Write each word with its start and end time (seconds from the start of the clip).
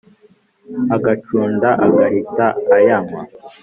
agacúnda 0.95 1.69
agahita 1.85 2.45
ayánywa 2.75 3.21